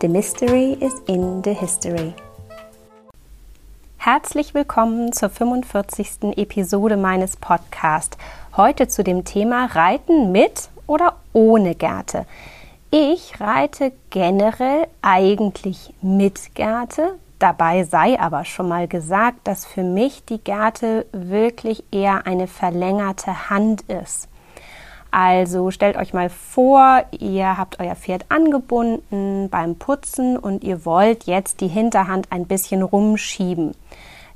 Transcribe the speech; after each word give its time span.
The 0.00 0.06
Mystery 0.06 0.74
is 0.74 0.94
in 1.08 1.42
the 1.42 1.52
History. 1.52 2.14
Herzlich 3.96 4.54
willkommen 4.54 5.12
zur 5.12 5.28
45. 5.28 6.36
Episode 6.36 6.96
meines 6.96 7.36
Podcasts. 7.36 8.16
Heute 8.56 8.86
zu 8.86 9.02
dem 9.02 9.24
Thema 9.24 9.66
Reiten 9.66 10.30
mit 10.30 10.68
oder 10.86 11.16
ohne 11.32 11.74
Gerte. 11.74 12.26
Ich 12.92 13.40
reite 13.40 13.90
generell 14.10 14.86
eigentlich 15.02 15.92
mit 16.00 16.54
Gerte. 16.54 17.16
Dabei 17.40 17.82
sei 17.82 18.20
aber 18.20 18.44
schon 18.44 18.68
mal 18.68 18.86
gesagt, 18.86 19.48
dass 19.48 19.66
für 19.66 19.82
mich 19.82 20.24
die 20.24 20.38
Gerte 20.38 21.06
wirklich 21.10 21.82
eher 21.90 22.24
eine 22.24 22.46
verlängerte 22.46 23.50
Hand 23.50 23.82
ist. 23.88 24.28
Also 25.10 25.70
stellt 25.70 25.96
euch 25.96 26.12
mal 26.12 26.28
vor, 26.28 27.02
ihr 27.18 27.56
habt 27.56 27.80
euer 27.80 27.94
Pferd 27.94 28.26
angebunden 28.28 29.48
beim 29.50 29.76
Putzen 29.76 30.36
und 30.36 30.64
ihr 30.64 30.84
wollt 30.84 31.24
jetzt 31.24 31.60
die 31.60 31.68
Hinterhand 31.68 32.30
ein 32.30 32.46
bisschen 32.46 32.82
rumschieben. 32.82 33.74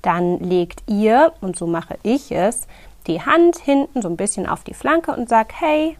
Dann 0.00 0.38
legt 0.38 0.82
ihr, 0.86 1.32
und 1.40 1.56
so 1.56 1.66
mache 1.66 1.98
ich 2.02 2.32
es, 2.32 2.66
die 3.06 3.20
Hand 3.20 3.58
hinten 3.58 4.00
so 4.00 4.08
ein 4.08 4.16
bisschen 4.16 4.48
auf 4.48 4.64
die 4.64 4.74
Flanke 4.74 5.12
und 5.12 5.28
sagt, 5.28 5.60
hey, 5.60 5.96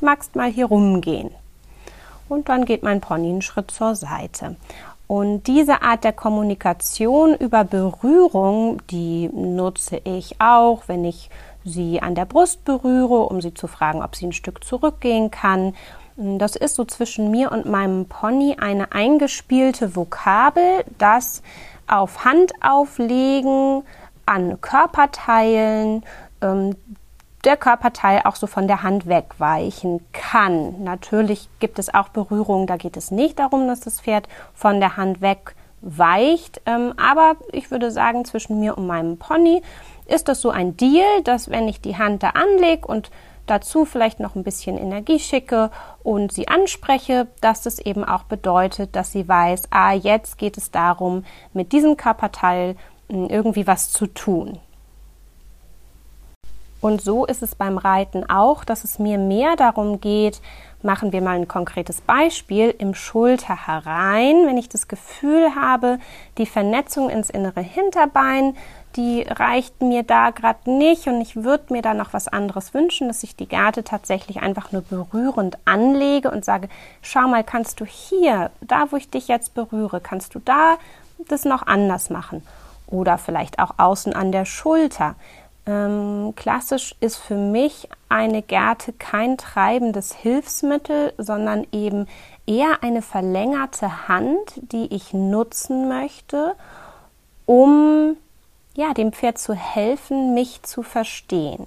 magst 0.00 0.34
mal 0.34 0.50
hier 0.50 0.66
rumgehen. 0.66 1.30
Und 2.28 2.48
dann 2.48 2.64
geht 2.64 2.82
mein 2.82 3.00
Pony 3.00 3.28
einen 3.28 3.42
Schritt 3.42 3.70
zur 3.70 3.94
Seite. 3.94 4.56
Und 5.06 5.48
diese 5.48 5.82
Art 5.82 6.04
der 6.04 6.12
Kommunikation 6.12 7.34
über 7.34 7.64
Berührung, 7.64 8.80
die 8.90 9.28
nutze 9.32 10.00
ich 10.04 10.40
auch, 10.40 10.84
wenn 10.86 11.04
ich 11.04 11.30
sie 11.64 12.00
an 12.00 12.14
der 12.14 12.24
Brust 12.24 12.64
berühre, 12.64 13.26
um 13.26 13.40
sie 13.40 13.54
zu 13.54 13.66
fragen, 13.66 14.02
ob 14.02 14.16
sie 14.16 14.26
ein 14.26 14.32
Stück 14.32 14.64
zurückgehen 14.64 15.30
kann. 15.30 15.74
Das 16.16 16.56
ist 16.56 16.74
so 16.74 16.84
zwischen 16.84 17.30
mir 17.30 17.50
und 17.52 17.66
meinem 17.66 18.06
Pony 18.06 18.56
eine 18.60 18.92
eingespielte 18.92 19.96
Vokabel, 19.96 20.84
das 20.98 21.42
auf 21.86 22.24
Hand 22.24 22.52
auflegen, 22.60 23.82
an 24.26 24.60
Körperteilen, 24.60 26.04
ähm, 26.40 26.76
der 27.44 27.56
Körperteil 27.56 28.22
auch 28.24 28.36
so 28.36 28.46
von 28.46 28.68
der 28.68 28.82
Hand 28.82 29.06
wegweichen 29.06 30.04
kann. 30.12 30.84
Natürlich 30.84 31.48
gibt 31.58 31.78
es 31.78 31.92
auch 31.92 32.10
Berührungen, 32.10 32.66
da 32.66 32.76
geht 32.76 32.96
es 32.96 33.10
nicht 33.10 33.38
darum, 33.38 33.66
dass 33.66 33.80
das 33.80 34.00
Pferd 34.00 34.28
von 34.54 34.78
der 34.78 34.96
Hand 34.96 35.22
wegweicht, 35.22 36.60
ähm, 36.66 36.92
aber 36.98 37.36
ich 37.52 37.70
würde 37.70 37.90
sagen, 37.90 38.24
zwischen 38.24 38.60
mir 38.60 38.76
und 38.76 38.86
meinem 38.86 39.16
Pony 39.16 39.62
ist 40.10 40.28
das 40.28 40.40
so 40.40 40.50
ein 40.50 40.76
Deal, 40.76 41.22
dass 41.24 41.50
wenn 41.50 41.68
ich 41.68 41.80
die 41.80 41.96
Hand 41.96 42.22
da 42.22 42.30
anlege 42.30 42.86
und 42.86 43.10
dazu 43.46 43.84
vielleicht 43.84 44.20
noch 44.20 44.36
ein 44.36 44.44
bisschen 44.44 44.78
Energie 44.78 45.18
schicke 45.18 45.70
und 46.02 46.32
sie 46.32 46.48
anspreche, 46.48 47.26
dass 47.40 47.62
das 47.62 47.78
eben 47.78 48.04
auch 48.04 48.24
bedeutet, 48.24 48.94
dass 48.94 49.12
sie 49.12 49.26
weiß, 49.26 49.64
ah, 49.70 49.92
jetzt 49.92 50.38
geht 50.38 50.56
es 50.56 50.70
darum, 50.70 51.24
mit 51.52 51.72
diesem 51.72 51.96
Körperteil 51.96 52.76
hm, 53.10 53.28
irgendwie 53.28 53.66
was 53.66 53.90
zu 53.90 54.06
tun. 54.06 54.58
Und 56.80 57.02
so 57.02 57.26
ist 57.26 57.42
es 57.42 57.54
beim 57.54 57.76
Reiten 57.76 58.28
auch, 58.30 58.64
dass 58.64 58.84
es 58.84 58.98
mir 58.98 59.18
mehr 59.18 59.54
darum 59.56 60.00
geht, 60.00 60.40
machen 60.82 61.12
wir 61.12 61.20
mal 61.20 61.36
ein 61.36 61.48
konkretes 61.48 62.00
Beispiel, 62.00 62.74
im 62.78 62.94
Schulter 62.94 63.66
herein, 63.66 64.46
wenn 64.46 64.56
ich 64.56 64.70
das 64.70 64.88
Gefühl 64.88 65.54
habe, 65.54 65.98
die 66.38 66.46
Vernetzung 66.46 67.10
ins 67.10 67.28
innere 67.28 67.60
Hinterbein 67.60 68.56
die 68.96 69.22
reicht 69.22 69.82
mir 69.82 70.02
da 70.02 70.30
gerade 70.30 70.70
nicht 70.70 71.06
und 71.06 71.20
ich 71.20 71.36
würde 71.36 71.72
mir 71.72 71.82
da 71.82 71.94
noch 71.94 72.12
was 72.12 72.28
anderes 72.28 72.74
wünschen, 72.74 73.08
dass 73.08 73.22
ich 73.22 73.36
die 73.36 73.46
Gerte 73.46 73.84
tatsächlich 73.84 74.42
einfach 74.42 74.72
nur 74.72 74.82
berührend 74.82 75.58
anlege 75.64 76.30
und 76.30 76.44
sage, 76.44 76.68
schau 77.02 77.28
mal, 77.28 77.44
kannst 77.44 77.80
du 77.80 77.84
hier, 77.84 78.50
da 78.60 78.90
wo 78.90 78.96
ich 78.96 79.10
dich 79.10 79.28
jetzt 79.28 79.54
berühre, 79.54 80.00
kannst 80.00 80.34
du 80.34 80.40
da 80.40 80.76
das 81.28 81.44
noch 81.44 81.66
anders 81.66 82.10
machen? 82.10 82.42
Oder 82.86 83.18
vielleicht 83.18 83.58
auch 83.60 83.74
außen 83.76 84.14
an 84.14 84.32
der 84.32 84.44
Schulter. 84.44 85.14
Ähm, 85.66 86.32
klassisch 86.34 86.96
ist 87.00 87.16
für 87.16 87.36
mich 87.36 87.88
eine 88.08 88.42
Gerte 88.42 88.92
kein 88.92 89.36
treibendes 89.36 90.12
Hilfsmittel, 90.12 91.12
sondern 91.18 91.66
eben 91.70 92.08
eher 92.46 92.82
eine 92.82 93.02
verlängerte 93.02 94.08
Hand, 94.08 94.54
die 94.56 94.92
ich 94.92 95.12
nutzen 95.12 95.88
möchte, 95.88 96.56
um 97.46 98.16
ja, 98.80 98.94
dem 98.94 99.12
Pferd 99.12 99.36
zu 99.36 99.54
helfen, 99.54 100.32
mich 100.32 100.62
zu 100.62 100.82
verstehen. 100.82 101.66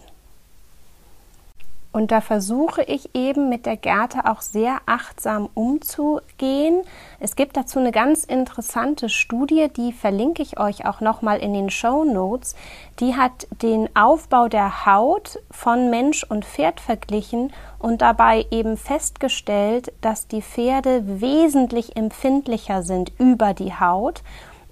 Und 1.91 2.11
da 2.11 2.21
versuche 2.21 2.81
ich 2.81 3.13
eben 3.13 3.49
mit 3.49 3.67
der 3.67 3.77
Gerte 3.77 4.25
auch 4.25 4.41
sehr 4.41 4.77
achtsam 4.87 5.47
umzugehen. 5.53 6.81
Es 7.19 7.35
gibt 7.35 7.55
dazu 7.55 7.77
eine 7.77 7.91
ganz 7.91 8.23
interessante 8.23 9.09
Studie, 9.09 9.67
die 9.69 9.93
verlinke 9.93 10.41
ich 10.41 10.59
euch 10.59 10.87
auch 10.87 11.01
nochmal 11.01 11.37
in 11.37 11.53
den 11.53 11.69
Show 11.69 12.03
Notes. 12.03 12.55
Die 12.99 13.15
hat 13.15 13.47
den 13.61 13.95
Aufbau 13.95 14.47
der 14.47 14.87
Haut 14.87 15.37
von 15.51 15.91
Mensch 15.91 16.23
und 16.23 16.45
Pferd 16.45 16.79
verglichen 16.79 17.53
und 17.77 18.01
dabei 18.01 18.47
eben 18.49 18.75
festgestellt, 18.75 19.93
dass 20.01 20.27
die 20.27 20.41
Pferde 20.41 21.21
wesentlich 21.21 21.95
empfindlicher 21.95 22.81
sind 22.81 23.11
über 23.19 23.53
die 23.53 23.71
Haut 23.71 24.23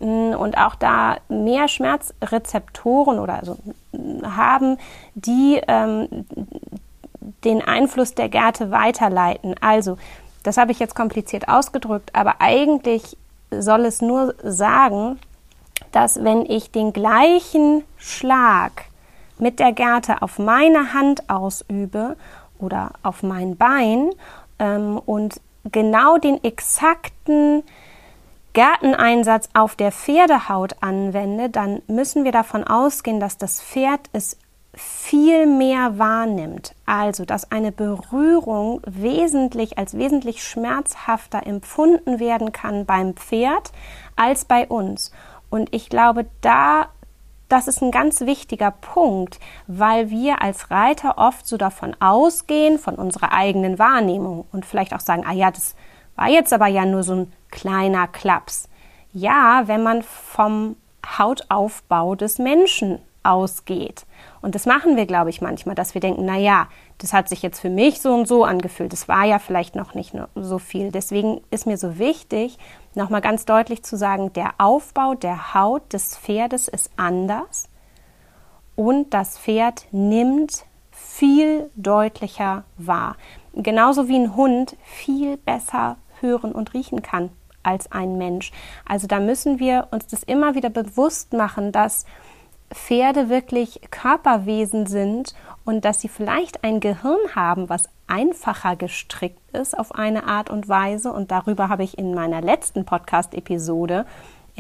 und 0.02 0.58
auch 0.58 0.76
da 0.76 1.18
mehr 1.30 1.68
Schmerzrezeptoren 1.68 3.20
oder 3.20 3.36
also 3.36 3.58
haben, 4.24 4.78
die 5.16 5.62
ähm, 5.68 6.26
den 7.44 7.62
Einfluss 7.62 8.16
der 8.16 8.30
Gärte 8.30 8.72
weiterleiten. 8.72 9.56
Also, 9.62 9.98
das 10.44 10.58
habe 10.58 10.72
ich 10.72 10.80
jetzt 10.80 10.96
kompliziert 10.96 11.48
ausgedrückt, 11.48 12.12
aber 12.14 12.36
eigentlich 12.40 13.18
soll 13.52 13.86
es 13.86 14.02
nur 14.02 14.34
sagen, 14.44 15.20
dass 15.92 16.24
wenn 16.24 16.46
ich 16.46 16.72
den 16.72 16.94
gleichen 16.94 17.84
Schlag 17.98 18.86
mit 19.38 19.60
der 19.60 19.74
Gerte 19.74 20.22
auf 20.22 20.40
meine 20.40 20.94
Hand 20.94 21.30
ausübe 21.30 22.16
oder 22.60 22.92
auf 23.04 23.24
mein 23.24 23.58
Bein 23.58 24.12
ähm, 24.60 25.00
und 25.06 25.42
genau 25.72 26.18
den 26.18 26.44
exakten 26.44 27.64
Gärteneinsatz 28.54 29.50
auf 29.54 29.76
der 29.76 29.92
Pferdehaut 29.92 30.76
anwende, 30.82 31.50
dann 31.50 31.82
müssen 31.88 32.24
wir 32.24 32.32
davon 32.32 32.64
ausgehen, 32.64 33.20
dass 33.20 33.38
das 33.38 33.62
Pferd 33.62 34.02
es 34.14 34.38
viel 34.74 35.48
mehr 35.48 35.98
wahrnimmt. 35.98 36.76
Also, 36.86 37.26
dass 37.26 37.52
eine 37.52 37.72
Berührung 37.72 38.82
wesentlich 38.86 39.78
als 39.78 39.98
wesentlich 39.98 40.44
schmerzhafter 40.44 41.46
empfunden 41.46 42.20
werden 42.20 42.52
kann 42.52 42.86
beim 42.86 43.16
Pferd 43.16 43.72
als 44.16 44.46
bei 44.46 44.68
uns. 44.68 45.12
Und 45.50 45.74
ich 45.74 45.90
glaube, 45.90 46.26
da 46.42 46.88
das 47.52 47.68
ist 47.68 47.82
ein 47.82 47.92
ganz 47.92 48.22
wichtiger 48.22 48.72
Punkt, 48.72 49.38
weil 49.68 50.10
wir 50.10 50.42
als 50.42 50.72
Reiter 50.72 51.18
oft 51.18 51.46
so 51.46 51.58
davon 51.58 51.94
ausgehen, 52.00 52.80
von 52.80 52.96
unserer 52.96 53.34
eigenen 53.34 53.78
Wahrnehmung 53.78 54.46
und 54.54 54.66
vielleicht 54.66 54.94
auch 54.94 55.02
sagen, 55.02 55.26
ah 55.28 55.34
ja, 55.34 55.52
das 55.52 55.76
war 56.16 56.30
jetzt 56.30 56.54
aber 56.54 56.68
ja 56.68 56.86
nur 56.86 57.04
so 57.04 57.14
ein 57.14 57.34
kleiner 57.50 58.08
Klaps. 58.08 58.70
Ja, 59.14 59.64
wenn 59.66 59.84
man 59.84 60.04
vom 60.04 60.76
Hautaufbau 61.06 62.16
des 62.16 62.40
Menschen 62.40 63.00
ausgeht. 63.24 64.06
Und 64.42 64.56
das 64.56 64.66
machen 64.66 64.96
wir, 64.96 65.06
glaube 65.06 65.30
ich, 65.30 65.42
manchmal, 65.42 65.76
dass 65.76 65.94
wir 65.94 66.02
denken, 66.02 66.26
na 66.26 66.38
ja, 66.38 66.68
das 66.98 67.14
hat 67.14 67.30
sich 67.30 67.42
jetzt 67.42 67.60
für 67.60 67.70
mich 67.70 68.02
so 68.02 68.14
und 68.14 68.28
so 68.28 68.44
angefühlt. 68.44 68.94
Das 68.94 69.08
war 69.08 69.26
ja 69.26 69.40
vielleicht 69.40 69.76
noch 69.76 69.94
nicht 69.94 70.14
so 70.36 70.58
viel. 70.58 70.92
Deswegen 70.92 71.42
ist 71.52 71.68
mir 71.68 71.78
so 71.78 72.00
wichtig, 72.00 72.58
nochmal 72.96 73.22
ganz 73.22 73.46
deutlich 73.46 73.84
zu 73.84 73.98
sagen, 73.98 74.34
der 74.34 74.54
Aufbau 74.58 75.14
der 75.14 75.54
Haut 75.54 75.94
des 75.94 76.18
Pferdes 76.18 76.68
ist 76.68 76.92
anders 76.98 77.70
und 78.76 79.14
das 79.14 79.38
Pferd 79.38 79.86
nimmt 79.92 80.66
viel 80.92 81.70
deutlicher 81.76 82.64
wahr. 82.78 83.16
Genauso 83.54 84.08
wie 84.08 84.16
ein 84.18 84.36
Hund 84.36 84.76
viel 84.84 85.38
besser 85.38 85.98
hören 86.20 86.52
und 86.52 86.74
riechen 86.74 87.02
kann 87.02 87.30
als 87.64 87.92
ein 87.92 88.18
Mensch. 88.18 88.52
Also 88.88 89.08
da 89.08 89.20
müssen 89.20 89.60
wir 89.60 89.88
uns 89.92 90.08
das 90.08 90.24
immer 90.24 90.56
wieder 90.56 90.70
bewusst 90.70 91.34
machen, 91.34 91.72
dass 91.72 92.06
Pferde 92.74 93.30
wirklich 93.30 93.82
Körperwesen 93.92 94.88
sind 94.88 95.36
und 95.66 95.84
dass 95.84 96.02
sie 96.02 96.08
vielleicht 96.08 96.64
ein 96.64 96.80
Gehirn 96.80 97.36
haben, 97.36 97.70
was 97.70 97.90
einfacher 98.08 98.76
gestrickt 98.76 99.42
ist 99.56 99.78
auf 99.78 99.94
eine 99.94 100.26
Art 100.26 100.50
und 100.50 100.70
Weise. 100.70 101.12
Und 101.12 101.32
darüber 101.32 101.70
habe 101.70 101.84
ich 101.84 101.98
in 101.98 102.14
meiner 102.14 102.42
letzten 102.42 102.86
Podcast-Episode 102.86 104.06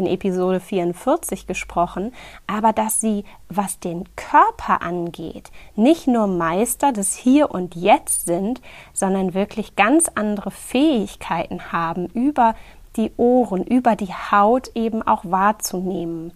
in 0.01 0.07
Episode 0.07 0.59
44 0.59 1.47
gesprochen, 1.47 2.13
aber 2.47 2.73
dass 2.73 2.99
sie, 2.99 3.23
was 3.49 3.79
den 3.79 4.03
Körper 4.15 4.81
angeht, 4.81 5.51
nicht 5.75 6.07
nur 6.07 6.27
Meister 6.27 6.91
des 6.91 7.15
Hier 7.15 7.51
und 7.51 7.75
Jetzt 7.75 8.25
sind, 8.25 8.61
sondern 8.93 9.33
wirklich 9.33 9.75
ganz 9.75 10.09
andere 10.15 10.51
Fähigkeiten 10.51 11.71
haben, 11.71 12.07
über 12.07 12.55
die 12.97 13.11
Ohren, 13.17 13.63
über 13.63 13.95
die 13.95 14.13
Haut 14.13 14.71
eben 14.75 15.01
auch 15.01 15.23
wahrzunehmen. 15.23 16.33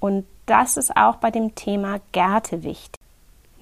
Und 0.00 0.26
das 0.46 0.76
ist 0.76 0.96
auch 0.96 1.16
bei 1.16 1.30
dem 1.30 1.54
Thema 1.54 2.00
Gärte 2.12 2.62
wichtig. 2.62 3.00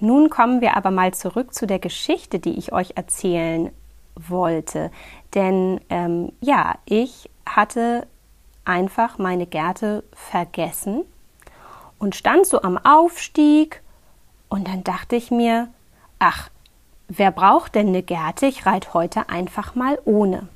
Nun 0.00 0.30
kommen 0.30 0.60
wir 0.60 0.76
aber 0.76 0.90
mal 0.90 1.14
zurück 1.14 1.54
zu 1.54 1.66
der 1.66 1.78
Geschichte, 1.78 2.40
die 2.40 2.58
ich 2.58 2.72
euch 2.72 2.94
erzählen 2.96 3.70
wollte. 4.16 4.90
Denn 5.34 5.80
ähm, 5.90 6.32
ja, 6.40 6.74
ich 6.86 7.30
hatte 7.46 8.06
einfach 8.64 9.18
meine 9.18 9.46
Gärte 9.46 10.04
vergessen 10.12 11.04
und 11.98 12.14
stand 12.14 12.46
so 12.46 12.62
am 12.62 12.78
Aufstieg 12.78 13.82
und 14.48 14.68
dann 14.68 14.84
dachte 14.84 15.16
ich 15.16 15.30
mir, 15.30 15.68
ach, 16.18 16.50
wer 17.08 17.30
braucht 17.30 17.74
denn 17.74 17.88
eine 17.88 18.02
Gärte? 18.02 18.46
Ich 18.46 18.66
reite 18.66 18.94
heute 18.94 19.28
einfach 19.28 19.74
mal 19.74 19.98
ohne. 20.04 20.48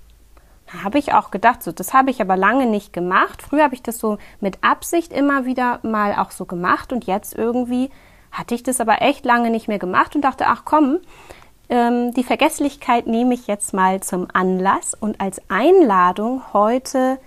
Da 0.73 0.83
habe 0.83 0.99
ich 0.99 1.13
auch 1.13 1.31
gedacht, 1.31 1.63
so, 1.63 1.71
das 1.71 1.95
habe 1.95 2.11
ich 2.11 2.21
aber 2.21 2.37
lange 2.37 2.67
nicht 2.67 2.93
gemacht. 2.93 3.43
Früher 3.43 3.65
habe 3.65 3.75
ich 3.75 3.83
das 3.83 3.99
so 3.99 4.19
mit 4.41 4.59
Absicht 4.63 5.13
immer 5.13 5.45
wieder 5.45 5.79
mal 5.83 6.15
auch 6.17 6.33
so 6.33 6.45
gemacht 6.45 6.93
und 6.93 7.07
jetzt 7.07 7.35
irgendwie 7.35 7.91
hatte 8.33 8.55
ich 8.55 8.63
das 8.63 8.81
aber 8.81 9.01
echt 9.01 9.25
lange 9.25 9.51
nicht 9.51 9.69
mehr 9.69 9.79
gemacht 9.79 10.17
und 10.17 10.23
dachte, 10.23 10.47
ach 10.49 10.63
komm, 10.65 10.99
ähm, 11.69 12.13
die 12.15 12.25
Vergesslichkeit 12.25 13.07
nehme 13.07 13.35
ich 13.35 13.47
jetzt 13.47 13.73
mal 13.73 14.03
zum 14.03 14.29
Anlass 14.33 14.95
und 14.95 15.21
als 15.21 15.41
Einladung 15.49 16.43
heute 16.53 17.19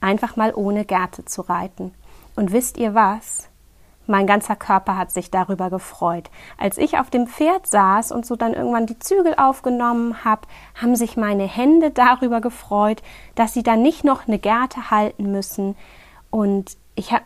einfach 0.00 0.36
mal 0.36 0.52
ohne 0.54 0.84
Gerte 0.84 1.24
zu 1.24 1.42
reiten. 1.42 1.92
Und 2.34 2.52
wisst 2.52 2.76
ihr 2.76 2.94
was? 2.94 3.48
Mein 4.06 4.26
ganzer 4.26 4.54
Körper 4.54 4.96
hat 4.96 5.10
sich 5.10 5.30
darüber 5.30 5.68
gefreut. 5.68 6.30
Als 6.58 6.78
ich 6.78 6.98
auf 6.98 7.10
dem 7.10 7.26
Pferd 7.26 7.66
saß 7.66 8.12
und 8.12 8.24
so 8.24 8.36
dann 8.36 8.54
irgendwann 8.54 8.86
die 8.86 8.98
Zügel 8.98 9.34
aufgenommen 9.36 10.24
habe, 10.24 10.42
haben 10.80 10.94
sich 10.94 11.16
meine 11.16 11.46
Hände 11.46 11.90
darüber 11.90 12.40
gefreut, 12.40 13.02
dass 13.34 13.52
sie 13.52 13.64
dann 13.64 13.82
nicht 13.82 14.04
noch 14.04 14.28
eine 14.28 14.38
Gerte 14.38 14.90
halten 14.90 15.32
müssen. 15.32 15.76
Und 16.30 16.76
ich 16.94 17.10
habe 17.12 17.24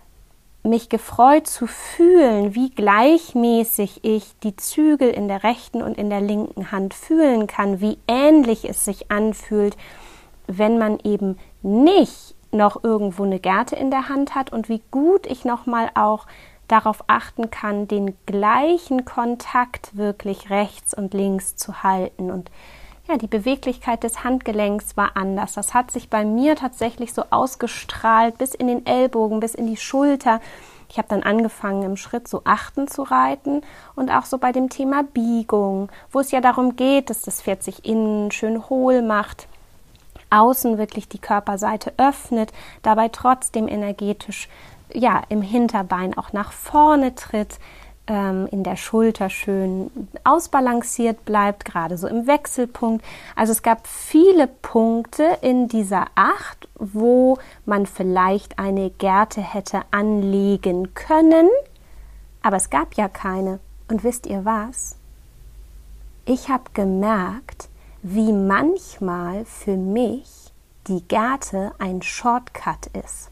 mich 0.63 0.89
gefreut 0.89 1.47
zu 1.47 1.67
fühlen, 1.67 2.55
wie 2.55 2.71
gleichmäßig 2.71 4.01
ich 4.03 4.39
die 4.43 4.57
Zügel 4.57 5.11
in 5.11 5.29
der 5.29 5.43
rechten 5.43 5.83
und 5.83 5.99
in 5.99 6.11
der 6.11 6.21
linken 6.21 6.71
Hand 6.73 6.95
fühlen 6.95 7.47
kann, 7.47 7.81
wie 7.81 7.99
ähnlich 8.09 8.69
es 8.69 8.85
sich 8.85 9.11
anfühlt, 9.11 9.77
wenn 10.47 10.79
man 10.79 10.99
eben 11.01 11.39
nicht 11.63 12.35
noch 12.53 12.83
irgendwo 12.83 13.25
eine 13.25 13.41
Gerte 13.41 13.77
in 13.77 13.91
der 13.91 14.09
Hand 14.09 14.35
hat 14.35 14.53
und 14.53 14.69
wie 14.69 14.83
gut 14.91 15.27
ich 15.27 15.45
nochmal 15.45 15.91
auch 15.95 16.27
darauf 16.69 17.05
achten 17.07 17.51
kann, 17.51 17.89
den 17.89 18.17
gleichen 18.27 19.05
Kontakt 19.05 19.97
wirklich 19.97 20.51
rechts 20.51 20.95
und 20.95 21.15
links 21.15 21.57
zu 21.57 21.83
halten. 21.83 22.31
Und 22.31 22.51
ja, 23.09 23.17
die 23.17 23.27
Beweglichkeit 23.27 24.05
des 24.05 24.23
Handgelenks 24.23 24.97
war 24.97 25.17
anders. 25.17 25.55
Das 25.55 25.75
hat 25.75 25.91
sich 25.91 26.11
bei 26.11 26.25
mir 26.25 26.55
tatsächlich 26.55 27.13
so 27.13 27.25
ausgestrahlt 27.31 28.39
bis 28.39 28.55
in 28.55 28.69
den 28.69 28.87
Ellbogen, 28.87 29.41
bis 29.41 29.55
in 29.55 29.67
die 29.67 29.77
Schulter. 29.77 30.41
Ich 30.89 30.99
habe 30.99 31.09
dann 31.09 31.23
angefangen, 31.23 31.83
im 31.83 31.97
Schritt 31.97 32.29
so 32.29 32.43
achten 32.45 32.89
zu 32.89 33.03
reiten 33.03 33.63
und 33.97 34.11
auch 34.11 34.25
so 34.25 34.39
bei 34.39 34.53
dem 34.53 34.69
Thema 34.71 35.03
Biegung, 35.03 35.89
wo 36.11 36.21
es 36.21 36.31
ja 36.31 36.41
darum 36.41 36.77
geht, 36.77 37.11
dass 37.11 37.23
das 37.23 37.43
Pferd 37.43 37.63
sich 37.63 37.85
innen 37.85 38.31
schön 38.31 38.69
hohl 38.69 39.03
macht 39.03 39.49
außen 40.31 40.79
wirklich 40.79 41.09
die 41.09 41.19
Körperseite 41.19 41.93
öffnet, 41.97 42.53
dabei 42.83 43.09
trotzdem 43.09 43.69
energetisch 43.69 44.49
ja 44.93 45.23
im 45.29 45.43
Hinterbein 45.43 46.17
auch 46.17 46.33
nach 46.33 46.53
vorne 46.53 47.15
tritt, 47.15 47.59
ähm, 48.07 48.49
in 48.51 48.65
der 48.65 48.77
Schulter 48.77 49.31
schön 49.31 49.91
ausbalanciert 50.25 51.25
bleibt, 51.25 51.65
gerade 51.65 51.97
so 51.97 52.09
im 52.09 52.27
Wechselpunkt. 52.27 53.05
Also 53.37 53.53
es 53.53 53.63
gab 53.63 53.87
viele 53.87 54.49
Punkte 54.49 55.39
in 55.43 55.69
dieser 55.69 56.07
Acht, 56.17 56.69
wo 56.75 57.39
man 57.67 57.87
vielleicht 57.87 58.59
eine 58.59 58.91
Gerte 58.91 59.41
hätte 59.41 59.83
anlegen 59.93 60.95
können, 60.95 61.49
aber 62.43 62.57
es 62.57 62.71
gab 62.71 62.95
ja 62.95 63.09
keine. 63.09 63.61
Und 63.89 64.03
wisst 64.05 64.27
ihr 64.27 64.45
was? 64.45 64.97
Ich 66.25 66.49
habe 66.49 66.65
gemerkt, 66.75 67.69
wie 68.03 68.33
manchmal 68.33 69.45
für 69.45 69.77
mich 69.77 70.53
die 70.87 71.03
Gerte 71.07 71.73
ein 71.79 72.03
Shortcut 72.03 72.87
ist. 73.05 73.31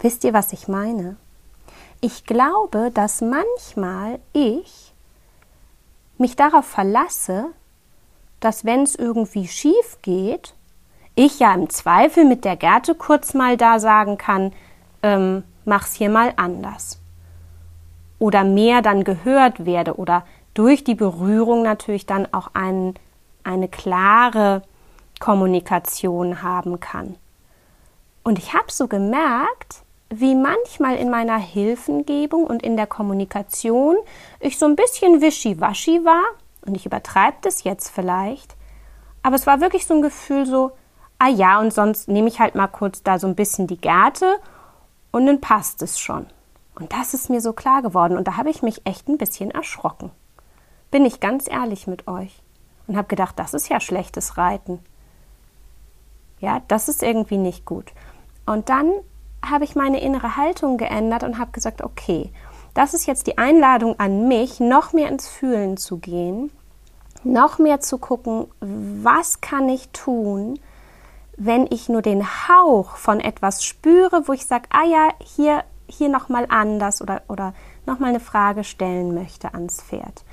Wisst 0.00 0.24
ihr, 0.24 0.32
was 0.32 0.52
ich 0.52 0.68
meine? 0.68 1.16
Ich 2.00 2.24
glaube, 2.24 2.90
dass 2.92 3.20
manchmal 3.20 4.20
ich 4.32 4.92
mich 6.18 6.36
darauf 6.36 6.66
verlasse, 6.66 7.46
dass 8.40 8.64
wenn 8.64 8.82
es 8.82 8.94
irgendwie 8.94 9.48
schief 9.48 9.98
geht, 10.02 10.54
ich 11.14 11.40
ja 11.40 11.52
im 11.52 11.68
Zweifel 11.70 12.24
mit 12.24 12.44
der 12.44 12.56
Gerte 12.56 12.94
kurz 12.94 13.34
mal 13.34 13.56
da 13.56 13.80
sagen 13.80 14.18
kann, 14.18 14.52
ähm, 15.02 15.42
mach's 15.64 15.94
hier 15.94 16.10
mal 16.10 16.32
anders. 16.36 17.00
Oder 18.20 18.44
mehr 18.44 18.82
dann 18.82 19.02
gehört 19.02 19.64
werde 19.64 19.96
oder 19.96 20.24
durch 20.58 20.82
die 20.82 20.96
Berührung 20.96 21.62
natürlich 21.62 22.04
dann 22.04 22.26
auch 22.32 22.50
ein, 22.54 22.94
eine 23.44 23.68
klare 23.68 24.62
Kommunikation 25.20 26.42
haben 26.42 26.80
kann. 26.80 27.14
Und 28.24 28.40
ich 28.40 28.54
habe 28.54 28.66
so 28.72 28.88
gemerkt, 28.88 29.84
wie 30.10 30.34
manchmal 30.34 30.96
in 30.96 31.10
meiner 31.10 31.38
Hilfengebung 31.38 32.44
und 32.44 32.64
in 32.64 32.76
der 32.76 32.88
Kommunikation 32.88 33.96
ich 34.40 34.58
so 34.58 34.66
ein 34.66 34.74
bisschen 34.74 35.20
wischiwaschi 35.20 36.04
war, 36.04 36.24
und 36.66 36.74
ich 36.74 36.86
übertreibe 36.86 37.36
das 37.42 37.62
jetzt 37.62 37.90
vielleicht, 37.90 38.56
aber 39.22 39.36
es 39.36 39.46
war 39.46 39.60
wirklich 39.60 39.86
so 39.86 39.94
ein 39.94 40.02
Gefühl 40.02 40.44
so, 40.44 40.72
ah 41.20 41.28
ja, 41.28 41.60
und 41.60 41.72
sonst 41.72 42.08
nehme 42.08 42.26
ich 42.26 42.40
halt 42.40 42.56
mal 42.56 42.66
kurz 42.66 43.04
da 43.04 43.20
so 43.20 43.28
ein 43.28 43.36
bisschen 43.36 43.68
die 43.68 43.80
Gärte 43.80 44.40
und 45.12 45.24
dann 45.26 45.40
passt 45.40 45.82
es 45.82 46.00
schon. 46.00 46.26
Und 46.74 46.92
das 46.92 47.14
ist 47.14 47.30
mir 47.30 47.40
so 47.40 47.52
klar 47.52 47.80
geworden 47.80 48.16
und 48.16 48.26
da 48.26 48.36
habe 48.36 48.50
ich 48.50 48.62
mich 48.62 48.84
echt 48.86 49.08
ein 49.08 49.18
bisschen 49.18 49.52
erschrocken. 49.52 50.10
Bin 50.90 51.04
ich 51.04 51.20
ganz 51.20 51.48
ehrlich 51.48 51.86
mit 51.86 52.08
euch 52.08 52.42
und 52.86 52.96
habe 52.96 53.08
gedacht, 53.08 53.38
das 53.38 53.54
ist 53.54 53.68
ja 53.68 53.80
schlechtes 53.80 54.38
Reiten. 54.38 54.80
Ja, 56.40 56.62
das 56.68 56.88
ist 56.88 57.02
irgendwie 57.02 57.36
nicht 57.36 57.64
gut. 57.64 57.92
Und 58.46 58.68
dann 58.68 58.92
habe 59.44 59.64
ich 59.64 59.76
meine 59.76 60.00
innere 60.00 60.36
Haltung 60.36 60.78
geändert 60.78 61.22
und 61.22 61.38
habe 61.38 61.52
gesagt, 61.52 61.82
okay, 61.82 62.32
das 62.74 62.94
ist 62.94 63.06
jetzt 63.06 63.26
die 63.26 63.38
Einladung 63.38 63.98
an 63.98 64.28
mich, 64.28 64.60
noch 64.60 64.92
mehr 64.92 65.08
ins 65.08 65.28
Fühlen 65.28 65.76
zu 65.76 65.98
gehen, 65.98 66.50
noch 67.24 67.58
mehr 67.58 67.80
zu 67.80 67.98
gucken, 67.98 68.46
was 68.60 69.40
kann 69.40 69.68
ich 69.68 69.88
tun, 69.90 70.58
wenn 71.36 71.66
ich 71.70 71.88
nur 71.88 72.02
den 72.02 72.24
Hauch 72.24 72.96
von 72.96 73.20
etwas 73.20 73.64
spüre, 73.64 74.26
wo 74.26 74.32
ich 74.32 74.46
sage, 74.46 74.68
ah 74.70 74.84
ja, 74.84 75.08
hier, 75.20 75.64
hier 75.88 76.08
nochmal 76.08 76.46
anders 76.48 77.00
oder, 77.00 77.22
oder 77.28 77.54
nochmal 77.86 78.10
eine 78.10 78.20
Frage 78.20 78.64
stellen 78.64 79.14
möchte 79.14 79.54
ans 79.54 79.82
Pferd. 79.82 80.24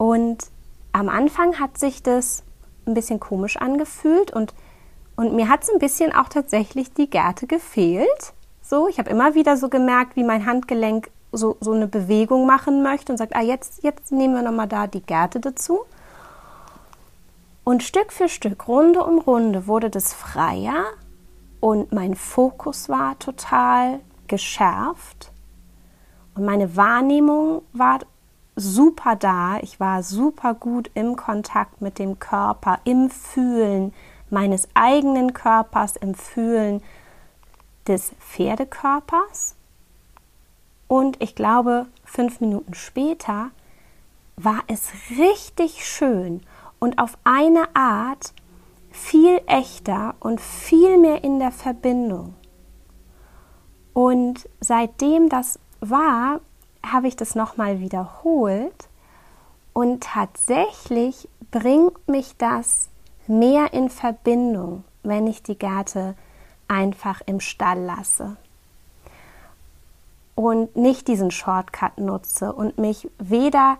Und 0.00 0.50
am 0.92 1.08
Anfang 1.08 1.60
hat 1.60 1.76
sich 1.76 2.02
das 2.02 2.42
ein 2.86 2.94
bisschen 2.94 3.20
komisch 3.20 3.58
angefühlt 3.58 4.30
und, 4.32 4.54
und 5.14 5.34
mir 5.34 5.48
hat 5.48 5.62
es 5.62 5.70
ein 5.70 5.78
bisschen 5.78 6.14
auch 6.14 6.28
tatsächlich 6.28 6.92
die 6.94 7.10
Gerte 7.10 7.46
gefehlt 7.46 8.32
so, 8.70 8.86
ich 8.86 9.00
habe 9.00 9.10
immer 9.10 9.34
wieder 9.34 9.56
so 9.56 9.68
gemerkt, 9.68 10.14
wie 10.14 10.22
mein 10.22 10.46
Handgelenk 10.46 11.10
so, 11.32 11.56
so 11.60 11.72
eine 11.72 11.88
Bewegung 11.88 12.46
machen 12.46 12.84
möchte 12.84 13.12
und 13.12 13.18
sagt, 13.18 13.34
ah, 13.34 13.42
jetzt, 13.42 13.82
jetzt 13.82 14.12
nehmen 14.12 14.34
wir 14.34 14.42
nochmal 14.42 14.68
da 14.68 14.86
die 14.86 15.02
Gerte 15.02 15.40
dazu. 15.40 15.80
Und 17.64 17.82
Stück 17.82 18.12
für 18.12 18.28
Stück, 18.28 18.68
Runde 18.68 19.02
um 19.02 19.18
Runde 19.18 19.66
wurde 19.66 19.90
das 19.90 20.14
freier 20.14 20.84
und 21.58 21.92
mein 21.92 22.14
Fokus 22.14 22.88
war 22.88 23.18
total 23.18 23.98
geschärft 24.28 25.32
und 26.36 26.44
meine 26.44 26.76
Wahrnehmung 26.76 27.62
war 27.72 27.98
super 28.60 29.16
da. 29.16 29.58
Ich 29.62 29.80
war 29.80 30.02
super 30.02 30.54
gut 30.54 30.90
im 30.94 31.16
Kontakt 31.16 31.80
mit 31.80 31.98
dem 31.98 32.18
Körper, 32.18 32.78
im 32.84 33.10
Fühlen 33.10 33.92
meines 34.28 34.68
eigenen 34.74 35.32
Körpers, 35.32 35.96
im 35.96 36.14
Fühlen 36.14 36.82
des 37.86 38.12
Pferdekörpers. 38.20 39.56
Und 40.86 41.20
ich 41.22 41.34
glaube, 41.34 41.86
fünf 42.04 42.40
Minuten 42.40 42.74
später 42.74 43.50
war 44.36 44.60
es 44.66 44.90
richtig 45.18 45.86
schön 45.86 46.40
und 46.78 46.98
auf 46.98 47.16
eine 47.24 47.74
Art 47.74 48.32
viel 48.90 49.40
echter 49.46 50.14
und 50.20 50.40
viel 50.40 50.98
mehr 50.98 51.22
in 51.22 51.38
der 51.38 51.52
Verbindung. 51.52 52.34
Und 53.92 54.48
seitdem 54.60 55.28
das 55.28 55.58
war, 55.80 56.40
habe 56.84 57.08
ich 57.08 57.16
das 57.16 57.34
nochmal 57.34 57.80
wiederholt 57.80 58.88
und 59.72 60.02
tatsächlich 60.02 61.28
bringt 61.50 62.08
mich 62.08 62.36
das 62.36 62.88
mehr 63.26 63.72
in 63.72 63.90
Verbindung, 63.90 64.84
wenn 65.02 65.26
ich 65.26 65.42
die 65.42 65.58
Gerte 65.58 66.14
einfach 66.68 67.20
im 67.26 67.40
Stall 67.40 67.80
lasse 67.80 68.36
und 70.34 70.74
nicht 70.74 71.08
diesen 71.08 71.30
Shortcut 71.30 71.98
nutze 71.98 72.52
und 72.52 72.78
mich 72.78 73.10
weder 73.18 73.76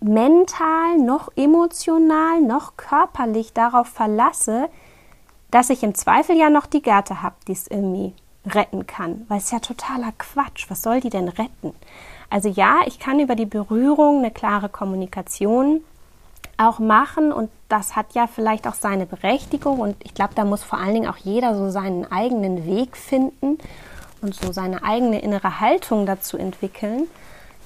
mental 0.00 0.96
noch 0.98 1.30
emotional 1.36 2.40
noch 2.40 2.76
körperlich 2.76 3.52
darauf 3.52 3.88
verlasse, 3.88 4.68
dass 5.50 5.70
ich 5.70 5.82
im 5.82 5.94
Zweifel 5.94 6.36
ja 6.36 6.50
noch 6.50 6.66
die 6.66 6.82
Gärte 6.82 7.22
habe, 7.22 7.34
die 7.48 7.52
es 7.52 7.66
irgendwie 7.66 8.14
retten 8.46 8.86
kann. 8.86 9.26
Weil 9.28 9.38
es 9.38 9.50
ja 9.50 9.58
totaler 9.58 10.12
Quatsch. 10.18 10.70
Was 10.70 10.82
soll 10.82 11.00
die 11.00 11.10
denn 11.10 11.28
retten? 11.28 11.74
Also 12.30 12.48
ja, 12.48 12.80
ich 12.86 12.98
kann 12.98 13.20
über 13.20 13.34
die 13.34 13.46
Berührung 13.46 14.18
eine 14.18 14.30
klare 14.30 14.68
Kommunikation 14.68 15.82
auch 16.56 16.78
machen 16.78 17.32
und 17.32 17.50
das 17.68 17.96
hat 17.96 18.14
ja 18.14 18.26
vielleicht 18.26 18.66
auch 18.66 18.74
seine 18.74 19.06
Berechtigung 19.06 19.78
und 19.78 19.96
ich 20.04 20.14
glaube, 20.14 20.34
da 20.34 20.44
muss 20.44 20.62
vor 20.62 20.78
allen 20.78 20.94
Dingen 20.94 21.08
auch 21.08 21.16
jeder 21.16 21.54
so 21.54 21.70
seinen 21.70 22.10
eigenen 22.10 22.66
Weg 22.66 22.96
finden 22.96 23.58
und 24.20 24.34
so 24.34 24.52
seine 24.52 24.82
eigene 24.82 25.20
innere 25.20 25.60
Haltung 25.60 26.04
dazu 26.04 26.36
entwickeln. 26.36 27.06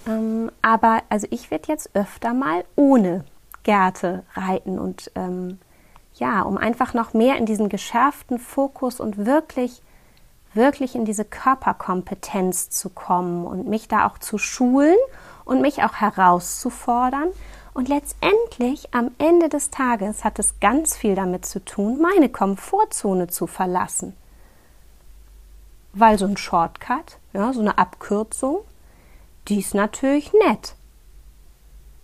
Ähm, 0.06 0.50
aber 0.60 1.02
also 1.08 1.26
ich 1.30 1.50
werde 1.50 1.68
jetzt 1.68 1.90
öfter 1.94 2.34
mal 2.34 2.64
ohne 2.76 3.24
Gärte 3.62 4.24
reiten 4.34 4.78
und 4.78 5.10
ähm, 5.14 5.58
ja, 6.16 6.42
um 6.42 6.58
einfach 6.58 6.92
noch 6.92 7.14
mehr 7.14 7.36
in 7.36 7.46
diesen 7.46 7.68
geschärften 7.68 8.38
Fokus 8.38 9.00
und 9.00 9.24
wirklich, 9.24 9.82
wirklich 10.54 10.94
in 10.94 11.04
diese 11.04 11.24
Körperkompetenz 11.24 12.70
zu 12.70 12.90
kommen 12.90 13.46
und 13.46 13.68
mich 13.68 13.88
da 13.88 14.06
auch 14.06 14.18
zu 14.18 14.38
schulen 14.38 14.96
und 15.44 15.60
mich 15.60 15.82
auch 15.82 15.94
herauszufordern 15.94 17.28
und 17.74 17.88
letztendlich 17.88 18.92
am 18.92 19.10
Ende 19.18 19.48
des 19.48 19.70
Tages 19.70 20.24
hat 20.24 20.38
es 20.38 20.60
ganz 20.60 20.96
viel 20.96 21.14
damit 21.14 21.46
zu 21.46 21.64
tun, 21.64 22.00
meine 22.00 22.28
Komfortzone 22.28 23.28
zu 23.28 23.46
verlassen. 23.46 24.14
Weil 25.94 26.18
so 26.18 26.26
ein 26.26 26.36
Shortcut, 26.36 27.18
ja, 27.32 27.52
so 27.52 27.60
eine 27.60 27.78
Abkürzung, 27.78 28.58
die 29.48 29.60
ist 29.60 29.74
natürlich 29.74 30.32
nett. 30.46 30.74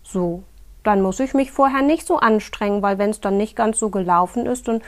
So, 0.03 0.43
dann 0.85 1.03
muss 1.03 1.21
ich 1.21 1.35
mich 1.35 1.53
vorher 1.53 1.83
nicht 1.83 2.07
so 2.07 2.17
anstrengen, 2.17 2.81
weil 2.81 2.97
wenn 2.97 3.11
es 3.11 3.21
dann 3.21 3.37
nicht 3.37 3.55
ganz 3.55 3.79
so 3.79 3.91
gelaufen 3.91 4.47
ist, 4.47 4.69
dann 4.69 4.83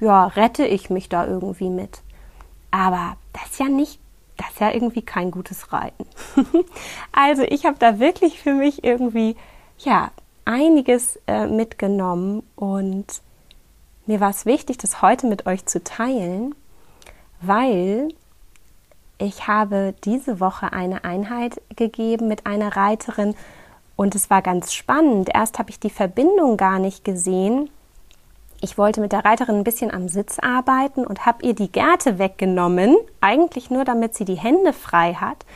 ja, 0.00 0.26
rette 0.26 0.64
ich 0.64 0.90
mich 0.90 1.08
da 1.08 1.26
irgendwie 1.26 1.70
mit. 1.70 2.02
Aber 2.70 3.16
das 3.32 3.50
ist 3.50 3.60
ja 3.60 3.68
nicht, 3.68 4.00
das 4.36 4.48
ist 4.50 4.60
ja 4.60 4.70
irgendwie 4.70 5.02
kein 5.02 5.30
gutes 5.30 5.72
Reiten. 5.72 6.06
also 7.12 7.42
ich 7.42 7.66
habe 7.66 7.76
da 7.78 7.98
wirklich 7.98 8.40
für 8.40 8.54
mich 8.54 8.84
irgendwie 8.84 9.36
ja 9.78 10.10
einiges 10.44 11.18
äh, 11.26 11.46
mitgenommen 11.46 12.42
und 12.56 13.06
mir 14.06 14.20
war 14.20 14.30
es 14.30 14.46
wichtig, 14.46 14.78
das 14.78 15.02
heute 15.02 15.26
mit 15.26 15.46
euch 15.46 15.66
zu 15.66 15.84
teilen, 15.84 16.54
weil 17.40 18.08
ich 19.18 19.46
habe 19.46 19.94
diese 20.04 20.40
Woche 20.40 20.72
eine 20.72 21.04
Einheit 21.04 21.60
gegeben 21.76 22.26
mit 22.26 22.46
einer 22.46 22.74
Reiterin 22.76 23.34
und 23.96 24.14
es 24.14 24.30
war 24.30 24.40
ganz 24.40 24.72
spannend. 24.72 25.28
Erst 25.32 25.58
habe 25.58 25.70
ich 25.70 25.78
die 25.78 25.90
Verbindung 25.90 26.56
gar 26.56 26.78
nicht 26.78 27.04
gesehen. 27.04 27.68
Ich 28.62 28.76
wollte 28.76 29.00
mit 29.00 29.12
der 29.12 29.24
Reiterin 29.24 29.56
ein 29.56 29.64
bisschen 29.64 29.90
am 29.90 30.08
Sitz 30.08 30.38
arbeiten 30.38 31.06
und 31.06 31.24
habe 31.24 31.46
ihr 31.46 31.54
die 31.54 31.72
Gerte 31.72 32.18
weggenommen, 32.18 32.94
eigentlich 33.22 33.70
nur 33.70 33.84
damit 33.84 34.14
sie 34.14 34.26
die 34.26 34.34
Hände 34.34 34.74
frei 34.74 35.14
hat. 35.14 35.46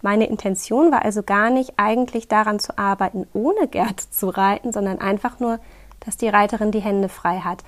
Meine 0.00 0.26
Intention 0.26 0.92
war 0.92 1.04
also 1.04 1.22
gar 1.24 1.50
nicht 1.50 1.74
eigentlich 1.76 2.28
daran 2.28 2.60
zu 2.60 2.78
arbeiten, 2.78 3.26
ohne 3.32 3.66
Gerte 3.66 4.08
zu 4.10 4.28
reiten, 4.28 4.72
sondern 4.72 5.00
einfach 5.00 5.40
nur, 5.40 5.58
dass 6.00 6.16
die 6.16 6.28
Reiterin 6.28 6.70
die 6.70 6.80
Hände 6.80 7.08
frei 7.08 7.40
hat. 7.40 7.64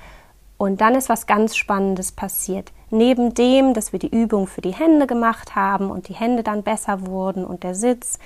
Und 0.59 0.81
dann 0.81 0.95
ist 0.95 1.09
was 1.09 1.27
ganz 1.27 1.57
Spannendes 1.57 2.13
passiert. 2.13 2.73
Neben 2.91 3.35
dem, 3.35 3.75
dass 3.75 3.93
wir 3.93 3.99
die 3.99 4.15
Übung 4.15 4.47
für 4.47 4.61
die 4.61 4.75
Hände 4.75 5.09
gemacht 5.09 5.57
haben 5.57 5.91
und 5.91 6.09
die 6.09 6.15
Hände 6.15 6.45
dann 6.45 6.63
besser 6.63 7.07
wurden 7.07 7.45
und 7.45 7.65
der 7.65 7.75
Sitz, 7.75 8.21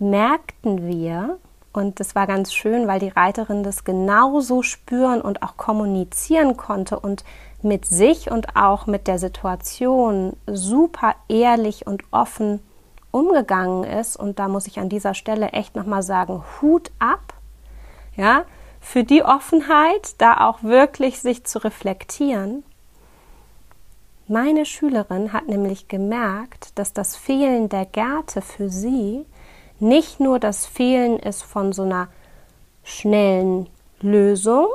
merkten 0.00 0.88
wir, 0.88 1.38
und 1.72 2.00
das 2.00 2.14
war 2.14 2.26
ganz 2.26 2.52
schön, 2.52 2.86
weil 2.86 3.00
die 3.00 3.08
Reiterin 3.08 3.62
das 3.62 3.84
genauso 3.84 4.62
spüren 4.62 5.22
und 5.22 5.42
auch 5.42 5.56
kommunizieren 5.56 6.56
konnte 6.56 7.00
und 7.00 7.24
mit 7.62 7.86
sich 7.86 8.30
und 8.30 8.56
auch 8.56 8.86
mit 8.86 9.06
der 9.06 9.18
Situation 9.18 10.36
super 10.46 11.14
ehrlich 11.28 11.86
und 11.86 12.02
offen 12.10 12.60
umgegangen 13.10 13.84
ist. 13.84 14.16
Und 14.16 14.38
da 14.38 14.48
muss 14.48 14.66
ich 14.66 14.78
an 14.80 14.88
dieser 14.88 15.14
Stelle 15.14 15.50
echt 15.50 15.76
nochmal 15.76 16.02
sagen, 16.02 16.42
Hut 16.60 16.90
ab, 16.98 17.34
ja, 18.16 18.44
für 18.80 19.04
die 19.04 19.22
Offenheit, 19.22 20.14
da 20.18 20.48
auch 20.48 20.62
wirklich 20.62 21.20
sich 21.20 21.44
zu 21.44 21.58
reflektieren. 21.60 22.64
Meine 24.26 24.66
Schülerin 24.66 25.32
hat 25.32 25.46
nämlich 25.46 25.88
gemerkt, 25.88 26.78
dass 26.78 26.92
das 26.92 27.16
Fehlen 27.16 27.68
der 27.68 27.86
Gärte 27.86 28.42
für 28.42 28.68
sie 28.68 29.24
nicht 29.82 30.20
nur 30.20 30.38
das 30.38 30.64
Fehlen 30.64 31.18
ist 31.18 31.42
von 31.42 31.72
so 31.72 31.82
einer 31.82 32.08
schnellen 32.84 33.68
Lösung, 34.00 34.68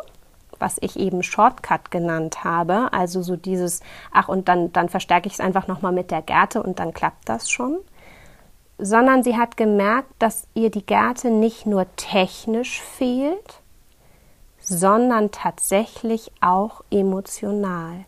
was 0.59 0.77
ich 0.81 0.97
eben 0.97 1.23
Shortcut 1.23 1.91
genannt 1.91 2.43
habe, 2.43 2.91
also 2.91 3.21
so 3.21 3.35
dieses, 3.35 3.81
ach 4.11 4.27
und 4.27 4.47
dann, 4.47 4.71
dann 4.73 4.89
verstärke 4.89 5.27
ich 5.27 5.33
es 5.33 5.39
einfach 5.39 5.67
nochmal 5.67 5.91
mit 5.91 6.11
der 6.11 6.21
Gerte 6.21 6.61
und 6.61 6.79
dann 6.79 6.93
klappt 6.93 7.29
das 7.29 7.49
schon, 7.49 7.77
sondern 8.77 9.23
sie 9.23 9.37
hat 9.37 9.57
gemerkt, 9.57 10.11
dass 10.19 10.47
ihr 10.53 10.69
die 10.69 10.85
Gerte 10.85 11.29
nicht 11.29 11.65
nur 11.65 11.85
technisch 11.95 12.81
fehlt, 12.81 13.61
sondern 14.59 15.31
tatsächlich 15.31 16.31
auch 16.41 16.81
emotional. 16.91 18.05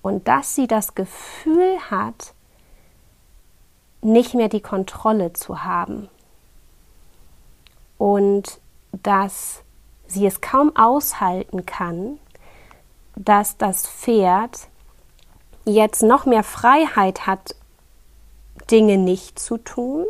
Und 0.00 0.28
dass 0.28 0.54
sie 0.54 0.66
das 0.66 0.94
Gefühl 0.94 1.78
hat, 1.90 2.34
nicht 4.02 4.34
mehr 4.34 4.48
die 4.48 4.60
Kontrolle 4.60 5.32
zu 5.32 5.64
haben. 5.64 6.08
Und 7.98 8.60
dass 8.90 9.62
sie 10.06 10.26
es 10.26 10.40
kaum 10.40 10.76
aushalten 10.76 11.64
kann, 11.64 12.18
dass 13.16 13.56
das 13.56 13.86
Pferd 13.88 14.68
jetzt 15.64 16.02
noch 16.02 16.26
mehr 16.26 16.42
Freiheit 16.42 17.26
hat, 17.26 17.54
Dinge 18.70 18.98
nicht 18.98 19.38
zu 19.38 19.58
tun. 19.58 20.06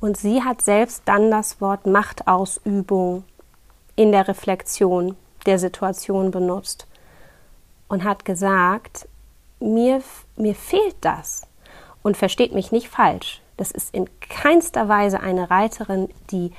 Und 0.00 0.16
sie 0.16 0.44
hat 0.44 0.62
selbst 0.62 1.02
dann 1.06 1.30
das 1.30 1.60
Wort 1.60 1.86
Machtausübung 1.86 3.24
in 3.96 4.12
der 4.12 4.28
Reflexion 4.28 5.16
der 5.44 5.58
Situation 5.58 6.30
benutzt 6.30 6.86
und 7.88 8.04
hat 8.04 8.24
gesagt, 8.24 9.08
mir, 9.58 10.02
mir 10.36 10.54
fehlt 10.54 10.96
das. 11.00 11.47
Und 12.08 12.16
versteht 12.16 12.54
mich 12.54 12.72
nicht 12.72 12.88
falsch, 12.88 13.42
das 13.58 13.70
ist 13.70 13.94
in 13.94 14.08
keinster 14.18 14.88
Weise 14.88 15.20
eine 15.20 15.50
Reiterin, 15.50 16.08
die, 16.30 16.52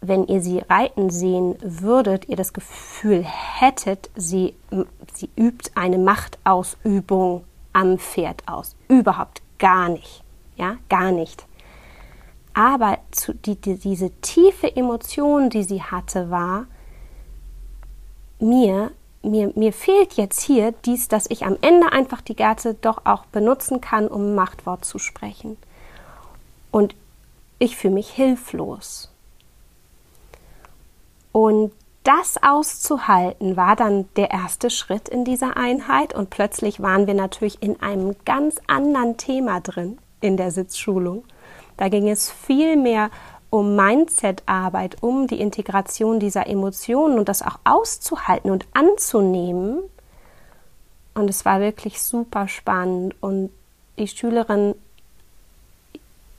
wenn 0.00 0.26
ihr 0.28 0.40
sie 0.40 0.60
reiten 0.60 1.10
sehen 1.10 1.56
würdet, 1.60 2.26
ihr 2.30 2.36
das 2.36 2.54
Gefühl 2.54 3.22
hättet, 3.22 4.08
sie, 4.16 4.54
sie 5.12 5.28
übt 5.36 5.72
eine 5.74 5.98
Machtausübung 5.98 7.44
am 7.74 7.98
Pferd 7.98 8.44
aus. 8.48 8.76
Überhaupt 8.88 9.42
gar 9.58 9.90
nicht. 9.90 10.22
Ja, 10.56 10.78
gar 10.88 11.12
nicht. 11.12 11.44
Aber 12.54 12.96
zu, 13.10 13.34
die, 13.34 13.56
die, 13.56 13.76
diese 13.76 14.08
tiefe 14.22 14.74
Emotion, 14.74 15.50
die 15.50 15.64
sie 15.64 15.82
hatte, 15.82 16.30
war, 16.30 16.64
mir 18.38 18.90
mir, 19.30 19.52
mir 19.54 19.72
fehlt 19.72 20.14
jetzt 20.14 20.40
hier 20.40 20.72
dies, 20.84 21.08
dass 21.08 21.28
ich 21.28 21.44
am 21.44 21.56
Ende 21.60 21.92
einfach 21.92 22.20
die 22.20 22.36
Gerte 22.36 22.74
doch 22.74 23.02
auch 23.04 23.26
benutzen 23.26 23.80
kann, 23.80 24.08
um 24.08 24.34
Machtwort 24.34 24.84
zu 24.84 24.98
sprechen. 24.98 25.56
Und 26.70 26.94
ich 27.58 27.76
fühle 27.76 27.94
mich 27.94 28.10
hilflos. 28.10 29.10
Und 31.32 31.72
das 32.02 32.40
auszuhalten 32.40 33.56
war 33.56 33.74
dann 33.74 34.08
der 34.14 34.30
erste 34.30 34.70
Schritt 34.70 35.08
in 35.08 35.24
dieser 35.24 35.56
Einheit 35.56 36.14
und 36.14 36.30
plötzlich 36.30 36.80
waren 36.80 37.06
wir 37.06 37.14
natürlich 37.14 37.62
in 37.62 37.82
einem 37.82 38.14
ganz 38.24 38.60
anderen 38.68 39.16
Thema 39.16 39.60
drin 39.60 39.98
in 40.20 40.36
der 40.36 40.52
Sitzschulung. 40.52 41.24
Da 41.76 41.88
ging 41.88 42.08
es 42.08 42.30
viel 42.30 42.76
mehr 42.76 43.10
um 43.56 43.74
Mindset-Arbeit, 43.74 45.02
um 45.02 45.28
die 45.28 45.40
Integration 45.40 46.20
dieser 46.20 46.46
Emotionen 46.46 47.18
und 47.18 47.26
das 47.26 47.40
auch 47.40 47.58
auszuhalten 47.64 48.50
und 48.50 48.66
anzunehmen. 48.74 49.80
Und 51.14 51.30
es 51.30 51.46
war 51.46 51.60
wirklich 51.60 52.02
super 52.02 52.48
spannend. 52.48 53.14
Und 53.22 53.50
die 53.96 54.08
Schülerin 54.08 54.74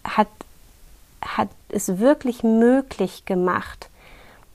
hat, 0.03 0.27
hat 1.24 1.50
es 1.69 1.97
wirklich 1.97 2.43
möglich 2.43 3.25
gemacht, 3.25 3.89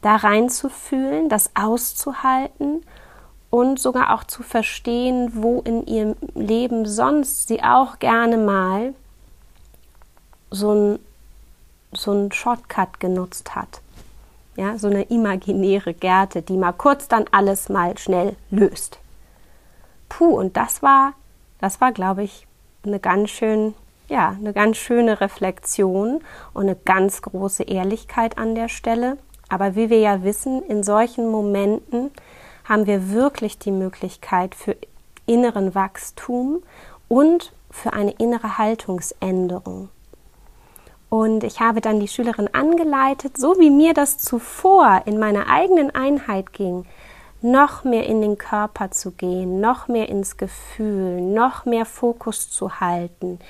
da 0.01 0.15
reinzufühlen, 0.15 1.29
das 1.29 1.51
auszuhalten 1.55 2.85
und 3.51 3.81
sogar 3.81 4.15
auch 4.15 4.23
zu 4.23 4.45
verstehen, 4.45 5.33
wo 5.35 5.63
in 5.63 5.85
ihrem 5.89 6.15
Leben 6.37 6.87
sonst 6.87 7.49
sie 7.49 7.61
auch 7.65 7.99
gerne 7.99 8.37
mal 8.37 8.95
so 10.53 10.73
ein 10.73 10.99
so 11.93 12.11
einen 12.11 12.33
Shortcut 12.33 13.01
genutzt 13.01 13.55
hat. 13.55 13.81
Ja, 14.57 14.77
so 14.77 14.89
eine 14.89 15.05
imaginäre 15.05 15.95
Gerte, 15.95 16.43
die 16.43 16.57
mal 16.57 16.73
kurz 16.73 17.09
dann 17.09 17.25
alles 17.31 17.69
mal 17.69 17.97
schnell 17.97 18.37
löst. 18.51 18.99
puh, 20.09 20.39
und 20.39 20.59
das 20.59 20.83
war, 20.83 21.15
das 21.59 21.81
war, 21.81 21.93
glaube 21.93 22.23
ich, 22.23 22.47
eine 22.85 23.01
ganz 23.01 23.31
schön, 23.31 23.75
ja, 24.09 24.37
eine 24.39 24.53
ganz 24.53 24.77
schöne 24.77 25.21
Reflexion 25.23 26.21
und 26.53 26.63
eine 26.63 26.77
ganz 26.77 27.23
große 27.23 27.63
Ehrlichkeit 27.63 28.37
an 28.37 28.55
der 28.55 28.69
Stelle. 28.69 29.17
Aber 29.49 29.75
wie 29.75 29.89
wir 29.89 30.01
ja 30.01 30.23
wissen, 30.23 30.63
in 30.63 30.83
solchen 30.83 31.31
Momenten 31.31 32.11
haben 32.65 32.87
wir 32.87 33.11
wirklich 33.11 33.59
die 33.59 33.71
Möglichkeit 33.71 34.55
für 34.55 34.77
inneren 35.27 35.75
Wachstum 35.75 36.63
und 37.09 37.53
für 37.71 37.95
eine 37.95 38.13
innere 38.13 38.59
Haltungsänderung. 38.59 39.89
Und 41.13 41.45
ich 41.45 41.61
habe 41.61 41.83
dann 41.83 42.01
die 42.01 42.09
Schülerin 42.09 42.49
angeleitet, 42.55 43.37
so 43.37 43.59
wie 43.59 43.69
mir 43.69 43.93
das 43.93 44.17
zuvor 44.17 45.03
in 45.05 45.19
meiner 45.19 45.47
eigenen 45.51 45.95
Einheit 45.95 46.55
ging, 46.55 46.87
noch 47.43 47.85
mehr 47.85 48.07
in 48.07 48.23
den 48.23 48.39
Körper 48.39 48.93
zu 48.93 49.11
gehen, 49.11 49.61
noch 49.61 49.89
mehr 49.89 50.09
ins 50.09 50.39
Gefühl, 50.39 51.21
noch 51.21 51.67
mehr 51.67 51.85
Fokus 51.85 52.51
zu 52.51 52.81
halten, 52.81 53.41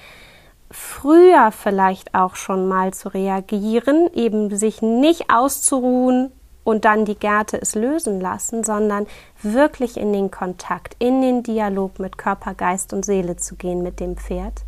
früher 0.73 1.53
vielleicht 1.53 2.17
auch 2.17 2.35
schon 2.35 2.67
mal 2.67 2.93
zu 2.93 3.11
reagieren, 3.11 4.11
eben 4.13 4.57
sich 4.57 4.83
nicht 4.83 5.33
auszuruhen 5.33 6.33
und 6.65 6.85
dann 6.85 7.05
die 7.05 7.15
Gärte 7.15 7.63
es 7.63 7.77
lösen 7.77 8.21
lassen, 8.21 8.65
sondern 8.65 9.07
wirklich 9.41 9.99
in 9.99 10.13
den 10.13 10.33
Kontakt, 10.33 10.97
in 10.99 11.23
den 11.23 11.45
Dialog 11.45 12.01
mit 12.01 12.19
Körper, 12.19 12.55
Geist 12.55 12.93
und 12.93 13.05
Seele 13.05 13.37
zu 13.37 13.55
gehen 13.55 13.85
mit 13.85 14.01
dem 14.01 14.17
Pferd. 14.17 14.65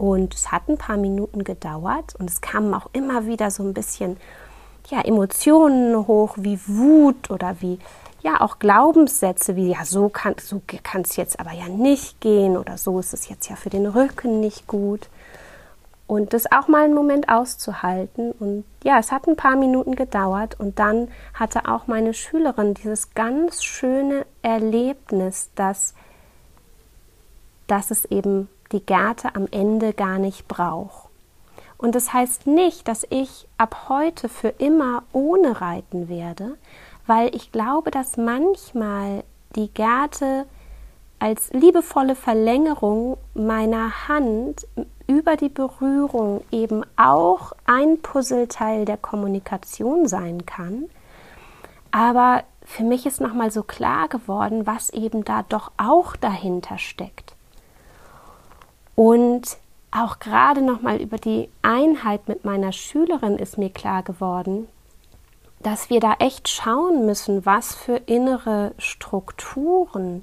Und 0.00 0.32
es 0.32 0.50
hat 0.50 0.66
ein 0.70 0.78
paar 0.78 0.96
Minuten 0.96 1.44
gedauert 1.44 2.14
und 2.18 2.30
es 2.30 2.40
kamen 2.40 2.72
auch 2.72 2.88
immer 2.94 3.26
wieder 3.26 3.50
so 3.50 3.62
ein 3.62 3.74
bisschen 3.74 4.16
ja, 4.88 5.02
Emotionen 5.02 6.06
hoch, 6.06 6.36
wie 6.38 6.58
Wut 6.66 7.30
oder 7.30 7.60
wie 7.60 7.78
ja 8.22 8.40
auch 8.40 8.58
Glaubenssätze 8.58 9.56
wie 9.56 9.72
ja 9.72 9.84
so 9.84 10.08
kann 10.08 10.36
so 10.40 10.62
es 11.02 11.16
jetzt 11.16 11.38
aber 11.38 11.52
ja 11.52 11.68
nicht 11.68 12.18
gehen 12.22 12.56
oder 12.56 12.78
so 12.78 12.98
ist 12.98 13.12
es 13.12 13.28
jetzt 13.28 13.50
ja 13.50 13.56
für 13.56 13.68
den 13.68 13.84
Rücken 13.84 14.40
nicht 14.40 14.66
gut. 14.66 15.10
Und 16.06 16.32
das 16.32 16.50
auch 16.50 16.66
mal 16.66 16.84
einen 16.84 16.94
Moment 16.94 17.28
auszuhalten. 17.28 18.32
Und 18.32 18.64
ja 18.82 18.98
es 18.98 19.12
hat 19.12 19.28
ein 19.28 19.36
paar 19.36 19.56
Minuten 19.56 19.96
gedauert 19.96 20.58
und 20.58 20.78
dann 20.78 21.08
hatte 21.34 21.68
auch 21.68 21.88
meine 21.88 22.14
Schülerin 22.14 22.72
dieses 22.72 23.12
ganz 23.12 23.62
schöne 23.62 24.24
Erlebnis 24.40 25.50
dass 25.56 25.92
dass 27.66 27.90
es 27.90 28.06
eben 28.06 28.48
die 28.72 28.84
Gerte 28.84 29.34
am 29.34 29.46
Ende 29.50 29.92
gar 29.92 30.18
nicht 30.18 30.48
braucht 30.48 31.10
und 31.80 31.94
das 31.94 32.12
heißt 32.12 32.46
nicht, 32.46 32.88
dass 32.88 33.06
ich 33.08 33.48
ab 33.56 33.88
heute 33.88 34.28
für 34.28 34.48
immer 34.48 35.02
ohne 35.14 35.62
reiten 35.62 36.10
werde, 36.10 36.58
weil 37.06 37.34
ich 37.34 37.52
glaube, 37.52 37.90
dass 37.90 38.18
manchmal 38.18 39.24
die 39.56 39.68
Gerte 39.68 40.44
als 41.18 41.50
liebevolle 41.54 42.16
Verlängerung 42.16 43.16
meiner 43.32 44.08
Hand 44.08 44.66
über 45.06 45.36
die 45.36 45.48
Berührung 45.48 46.42
eben 46.52 46.84
auch 46.96 47.52
ein 47.64 48.02
Puzzleteil 48.02 48.84
der 48.84 48.98
Kommunikation 48.98 50.06
sein 50.06 50.44
kann. 50.44 50.84
Aber 51.92 52.44
für 52.62 52.84
mich 52.84 53.06
ist 53.06 53.22
nochmal 53.22 53.50
so 53.50 53.62
klar 53.62 54.08
geworden, 54.08 54.66
was 54.66 54.90
eben 54.90 55.24
da 55.24 55.44
doch 55.48 55.72
auch 55.78 56.14
dahinter 56.14 56.76
steckt. 56.76 57.34
Und 59.00 59.56
auch 59.92 60.18
gerade 60.18 60.60
nochmal 60.60 60.98
über 61.00 61.16
die 61.16 61.48
Einheit 61.62 62.28
mit 62.28 62.44
meiner 62.44 62.70
Schülerin 62.70 63.38
ist 63.38 63.56
mir 63.56 63.70
klar 63.70 64.02
geworden, 64.02 64.68
dass 65.62 65.88
wir 65.88 66.00
da 66.00 66.16
echt 66.18 66.50
schauen 66.50 67.06
müssen, 67.06 67.46
was 67.46 67.74
für 67.74 67.96
innere 67.96 68.74
Strukturen, 68.76 70.22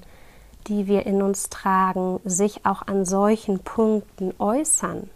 die 0.68 0.86
wir 0.86 1.06
in 1.06 1.22
uns 1.22 1.50
tragen, 1.50 2.20
sich 2.24 2.66
auch 2.66 2.86
an 2.86 3.04
solchen 3.04 3.58
Punkten 3.58 4.32
äußern. 4.38 5.10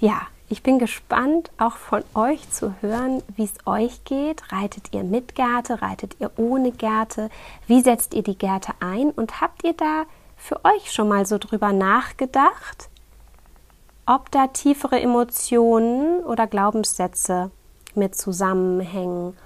Ja, 0.00 0.20
ich 0.50 0.62
bin 0.62 0.78
gespannt, 0.78 1.50
auch 1.56 1.78
von 1.78 2.04
euch 2.12 2.50
zu 2.50 2.74
hören, 2.82 3.22
wie 3.34 3.44
es 3.44 3.66
euch 3.66 4.04
geht. 4.04 4.52
Reitet 4.52 4.92
ihr 4.92 5.04
mit 5.04 5.34
Gärte? 5.34 5.80
Reitet 5.80 6.16
ihr 6.20 6.32
ohne 6.36 6.70
Gärte? 6.70 7.30
Wie 7.66 7.80
setzt 7.80 8.12
ihr 8.12 8.22
die 8.22 8.36
Gärte 8.36 8.74
ein? 8.80 9.10
Und 9.10 9.40
habt 9.40 9.64
ihr 9.64 9.72
da 9.72 10.04
für 10.38 10.64
euch 10.64 10.90
schon 10.90 11.08
mal 11.08 11.26
so 11.26 11.36
drüber 11.36 11.72
nachgedacht, 11.72 12.88
ob 14.06 14.30
da 14.30 14.46
tiefere 14.46 14.98
Emotionen 14.98 16.24
oder 16.24 16.46
Glaubenssätze 16.46 17.50
mit 17.94 18.14
zusammenhängen. 18.14 19.36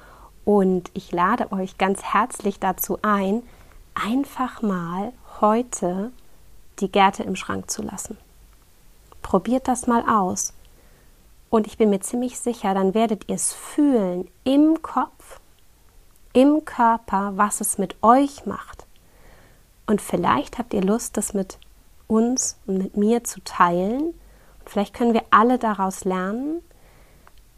Und 0.44 0.90
ich 0.94 1.10
lade 1.10 1.50
euch 1.50 1.78
ganz 1.78 2.02
herzlich 2.02 2.60
dazu 2.60 2.98
ein, 3.02 3.42
einfach 3.94 4.62
mal 4.62 5.12
heute 5.40 6.12
die 6.78 6.90
Gärte 6.90 7.22
im 7.22 7.34
Schrank 7.34 7.70
zu 7.70 7.82
lassen. 7.82 8.16
Probiert 9.22 9.66
das 9.66 9.86
mal 9.86 10.04
aus. 10.08 10.52
Und 11.50 11.66
ich 11.66 11.76
bin 11.76 11.90
mir 11.90 12.00
ziemlich 12.00 12.38
sicher, 12.38 12.74
dann 12.74 12.94
werdet 12.94 13.28
ihr 13.28 13.34
es 13.34 13.52
fühlen 13.52 14.28
im 14.44 14.80
Kopf, 14.82 15.40
im 16.32 16.64
Körper, 16.64 17.32
was 17.36 17.60
es 17.60 17.78
mit 17.78 17.96
euch 18.02 18.46
macht. 18.46 18.81
Und 19.92 20.00
vielleicht 20.00 20.56
habt 20.56 20.72
ihr 20.72 20.80
Lust, 20.80 21.18
das 21.18 21.34
mit 21.34 21.58
uns 22.06 22.56
und 22.66 22.78
mit 22.78 22.96
mir 22.96 23.24
zu 23.24 23.44
teilen. 23.44 24.00
Und 24.00 24.64
vielleicht 24.64 24.94
können 24.94 25.12
wir 25.12 25.24
alle 25.28 25.58
daraus 25.58 26.06
lernen, 26.06 26.62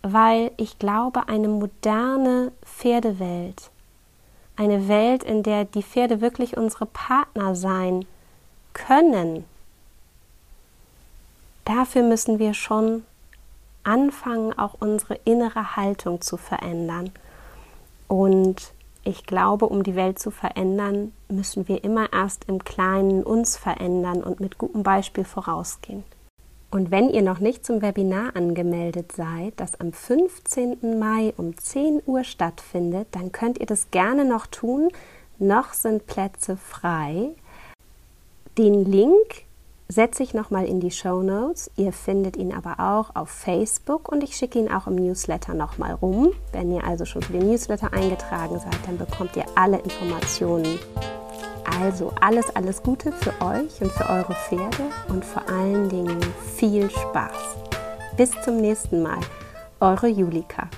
weil 0.03 0.51
ich 0.57 0.81
glaube, 0.81 1.29
eine 1.29 1.47
moderne 1.47 2.51
Pferdewelt, 2.65 3.71
eine 4.57 4.89
Welt, 4.89 5.23
in 5.23 5.45
der 5.45 5.65
die 5.65 5.85
Pferde 5.85 6.21
wirklich 6.21 6.57
unsere 6.57 6.87
Partner 6.87 7.55
sein 7.55 8.05
können, 8.73 9.45
dafür 11.65 12.03
müssen 12.03 12.41
wir 12.41 12.53
schon 12.53 13.05
anfangen, 13.85 14.59
auch 14.59 14.75
unsere 14.81 15.21
innere 15.25 15.77
Haltung 15.77 16.21
zu 16.21 16.37
verändern. 16.37 17.13
Und 18.09 18.73
ich 19.05 19.25
glaube, 19.25 19.67
um 19.67 19.83
die 19.83 19.97
Welt 19.97 20.19
zu 20.19 20.31
verändern, 20.31 21.13
müssen 21.29 21.69
wir 21.69 21.85
immer 21.85 22.13
erst 22.13 22.49
im 22.49 22.65
Kleinen 22.65 23.23
uns 23.23 23.57
verändern 23.57 24.23
und 24.23 24.41
mit 24.41 24.59
gutem 24.59 24.83
Beispiel 24.83 25.25
vorausgehen. 25.25 26.05
Und 26.71 26.91
wenn 26.91 27.11
ihr 27.11 27.23
noch 27.23 27.39
nicht 27.39 27.65
zum 27.65 27.83
Webinar 27.83 28.35
angemeldet 28.35 29.13
seid, 29.13 29.53
das 29.59 29.79
am 29.79 29.93
15. 29.93 30.99
Mai 30.99 31.33
um 31.37 31.57
10 31.57 32.03
Uhr 32.05 32.25
stattfindet, 32.25 33.07
dann 33.13 33.31
könnt 33.31 33.59
ihr 33.59 33.67
das 33.67 33.93
gerne 33.93 34.25
noch 34.25 34.47
tun. 34.47 34.89
Noch 35.39 35.73
sind 35.73 36.07
Plätze 36.07 36.57
frei. 36.57 37.31
Den 38.59 38.85
Link 38.85 39.45
setze 39.89 40.23
ich 40.23 40.35
nochmal 40.35 40.67
in 40.67 40.81
die 40.81 40.91
Show 40.91 41.23
Notes. 41.23 41.71
Ihr 41.77 41.93
findet 41.93 42.37
ihn 42.37 42.53
aber 42.53 42.81
auch 42.81 43.15
auf 43.15 43.29
Facebook 43.29 44.11
und 44.11 44.25
ich 44.25 44.37
schicke 44.37 44.59
ihn 44.59 44.71
auch 44.71 44.87
im 44.87 44.97
Newsletter 44.97 45.55
nochmal 45.55 45.93
rum. 45.95 46.33
Wenn 46.53 46.73
ihr 46.73 46.85
also 46.85 47.05
schon 47.05 47.23
für 47.23 47.33
den 47.33 47.49
Newsletter 47.49 47.93
eingetragen 47.93 48.59
seid, 48.59 48.79
dann 48.87 48.99
bekommt 48.99 49.37
ihr 49.37 49.45
alle 49.55 49.79
Informationen 49.79 50.79
also 51.81 52.13
alles, 52.21 52.55
alles 52.55 52.83
Gute 52.83 53.13
für 53.13 53.33
euch 53.41 53.81
und 53.81 53.91
für 53.93 54.09
eure 54.09 54.35
Pferde 54.35 54.91
und 55.09 55.25
vor 55.25 55.49
allen 55.49 55.89
Dingen 55.89 56.21
viel 56.57 56.91
Spaß. 56.91 57.57
Bis 58.17 58.31
zum 58.45 58.59
nächsten 58.59 59.03
Mal, 59.03 59.21
eure 59.81 60.09
Julika. 60.09 60.69